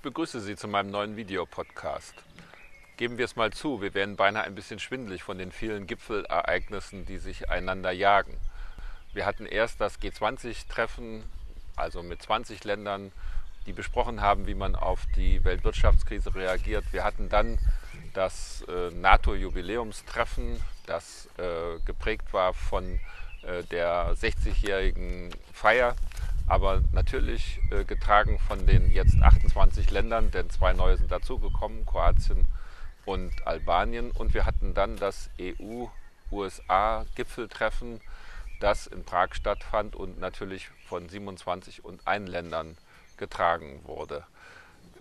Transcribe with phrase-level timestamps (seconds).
[0.00, 2.14] Ich begrüße Sie zu meinem neuen Videopodcast.
[2.96, 7.04] Geben wir es mal zu, wir werden beinahe ein bisschen schwindlig von den vielen Gipfelereignissen,
[7.04, 8.34] die sich einander jagen.
[9.12, 11.22] Wir hatten erst das G20-Treffen,
[11.76, 13.12] also mit 20 Ländern,
[13.66, 16.86] die besprochen haben, wie man auf die Weltwirtschaftskrise reagiert.
[16.92, 17.58] Wir hatten dann
[18.14, 22.98] das äh, NATO-Jubiläumstreffen, das äh, geprägt war von
[23.42, 25.94] äh, der 60-jährigen Feier,
[26.50, 32.48] aber natürlich äh, getragen von den jetzt 28 Ländern, denn zwei neue sind dazugekommen, Kroatien
[33.04, 34.10] und Albanien.
[34.10, 38.00] Und wir hatten dann das EU-USA-Gipfeltreffen,
[38.58, 42.76] das in Prag stattfand und natürlich von 27 und ein Ländern
[43.16, 44.24] getragen wurde.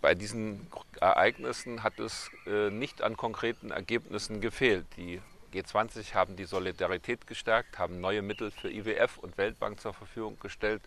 [0.00, 0.66] Bei diesen
[0.98, 4.86] Ereignissen hat es äh, nicht an konkreten Ergebnissen gefehlt.
[4.96, 5.20] Die
[5.52, 10.80] G20 haben die Solidarität gestärkt, haben neue Mittel für IWF und Weltbank zur Verfügung gestellt,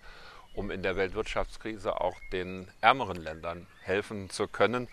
[0.58, 4.88] um in der Weltwirtschaftskrise auch den ärmeren Ländern helfen zu können.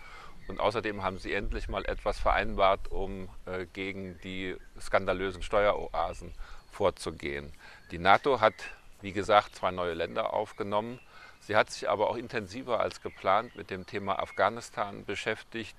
[0.47, 6.33] Und außerdem haben sie endlich mal etwas vereinbart, um äh, gegen die skandalösen Steueroasen
[6.71, 7.51] vorzugehen.
[7.89, 8.53] Die NATO hat,
[9.01, 10.99] wie gesagt, zwei neue Länder aufgenommen.
[11.39, 15.75] Sie hat sich aber auch intensiver als geplant mit dem Thema Afghanistan beschäftigt.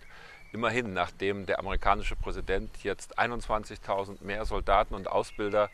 [0.53, 5.71] Immerhin, nachdem der amerikanische Präsident jetzt 21.000 mehr Soldaten und Ausbilder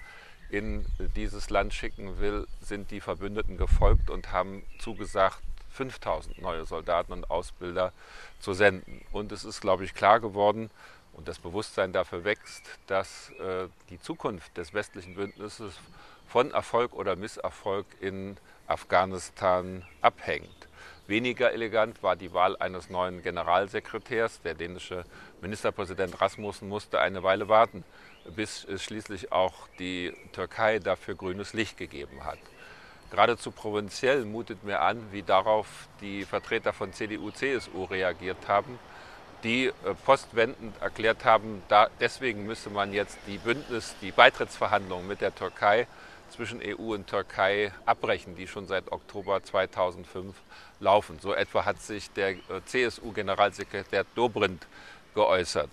[0.53, 0.85] in
[1.17, 7.31] dieses Land schicken will, sind die Verbündeten gefolgt und haben zugesagt, 5000 neue Soldaten und
[7.31, 7.93] Ausbilder
[8.39, 9.01] zu senden.
[9.13, 10.71] Und es ist, glaube ich, klar geworden
[11.15, 15.73] und das Bewusstsein dafür wächst, dass äh, die Zukunft des westlichen Bündnisses
[16.29, 18.37] von Erfolg oder Misserfolg in
[18.67, 20.69] Afghanistan abhängt.
[21.09, 24.41] Weniger elegant war die Wahl eines neuen Generalsekretärs.
[24.43, 25.05] Der dänische
[25.41, 27.85] Ministerpräsident Rasmussen musste eine Weile warten,
[28.37, 32.39] bis es schließlich auch die Türkei dafür grünes Licht gegeben hat.
[33.11, 35.67] Geradezu provinziell mutet mir an, wie darauf
[36.01, 38.79] die Vertreter von CDU, CSU reagiert haben,
[39.43, 39.73] die äh,
[40.07, 45.89] postwendend erklärt haben, da, deswegen müsse man jetzt die Bündnis, die Beitrittsverhandlungen mit der Türkei
[46.33, 50.35] zwischen EU und Türkei abbrechen, die schon seit Oktober 2005
[50.81, 51.19] laufen.
[51.21, 54.67] So etwa hat sich der äh, CSU-Generalsekretär Dobrindt
[55.15, 55.71] geäußert.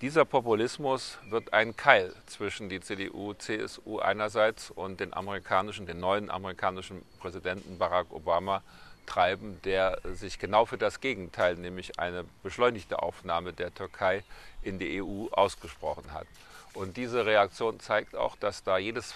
[0.00, 6.30] Dieser Populismus wird einen Keil zwischen die CDU, CSU einerseits und den amerikanischen, den neuen
[6.30, 8.62] amerikanischen Präsidenten Barack Obama
[9.04, 14.24] treiben, der sich genau für das Gegenteil, nämlich eine beschleunigte Aufnahme der Türkei
[14.62, 16.26] in die EU ausgesprochen hat.
[16.72, 19.12] Und diese Reaktion zeigt auch, dass da jedes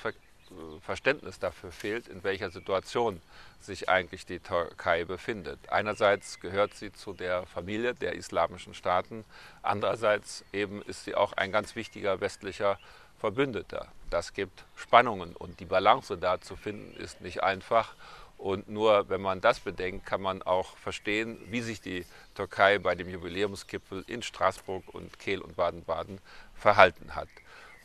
[0.81, 3.21] Verständnis dafür fehlt, in welcher Situation
[3.61, 5.59] sich eigentlich die Türkei befindet.
[5.71, 9.25] Einerseits gehört sie zu der Familie der islamischen Staaten,
[9.63, 12.79] andererseits eben ist sie auch ein ganz wichtiger westlicher
[13.19, 13.89] Verbündeter.
[14.11, 17.95] Das gibt Spannungen und die Balance da zu finden ist nicht einfach.
[18.37, 22.05] Und nur wenn man das bedenkt, kann man auch verstehen, wie sich die
[22.35, 26.21] Türkei bei dem Jubiläumsgipfel in Straßburg und Kehl und Baden-Baden
[26.55, 27.29] verhalten hat.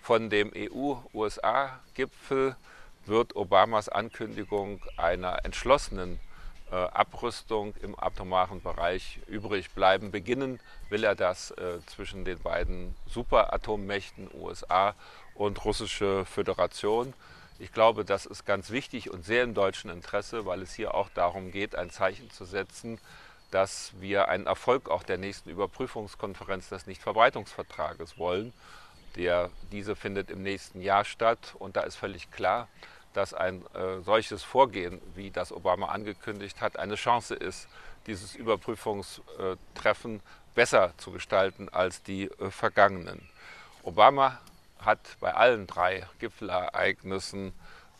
[0.02, 2.56] Von dem EU-USA-Gipfel
[3.06, 6.20] wird Obamas Ankündigung einer entschlossenen
[6.72, 10.12] äh, Abrüstung im atomaren Bereich übrig bleiben.
[10.12, 14.96] Beginnen will er das äh, zwischen den beiden Superatommächten USA
[15.36, 17.14] und Russische Föderation.
[17.58, 21.10] Ich glaube, das ist ganz wichtig und sehr im deutschen Interesse, weil es hier auch
[21.10, 23.00] darum geht, ein Zeichen zu setzen,
[23.52, 28.54] dass wir einen Erfolg auch der nächsten Überprüfungskonferenz des Nichtverbreitungsvertrages wollen
[29.16, 32.68] der, diese findet im nächsten Jahr statt und da ist völlig klar,
[33.14, 37.68] dass ein äh, solches Vorgehen, wie das Obama angekündigt hat, eine Chance ist,
[38.08, 40.22] dieses Überprüfungstreffen
[40.56, 43.28] besser zu gestalten als die äh, vergangenen.
[43.84, 44.40] Obama
[44.80, 47.54] hat bei allen drei Gipfelereignissen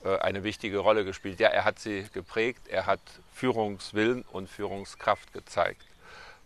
[0.04, 1.40] äh, eine wichtige Rolle gespielt.
[1.40, 3.02] Ja, er hat sie geprägt, er hat
[3.34, 5.84] Führungswillen und Führungskraft gezeigt.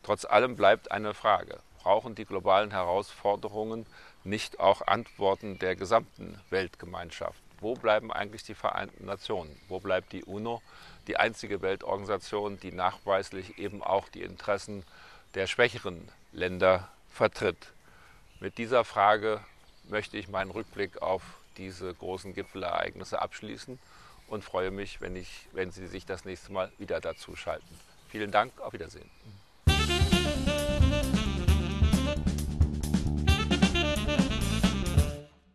[0.04, 1.60] Trotz allem bleibt eine Frage.
[1.84, 3.86] Brauchen die globalen Herausforderungen
[4.24, 7.42] nicht auch Antworten der gesamten Weltgemeinschaft?
[7.60, 9.60] Wo bleiben eigentlich die Vereinten Nationen?
[9.68, 10.62] Wo bleibt die UNO,
[11.08, 14.86] die einzige Weltorganisation, die nachweislich eben auch die Interessen
[15.36, 17.74] der schwächeren Länder vertritt?
[18.40, 19.42] Mit dieser Frage
[19.90, 21.22] möchte ich meinen Rückblick auf
[21.58, 23.78] diese großen Gipfelereignisse abschließen
[24.28, 27.80] und freue mich, wenn, ich, wenn Sie sich das nächste Mal wieder dazu schalten.
[28.10, 29.10] Vielen Dank, auf Wiedersehen.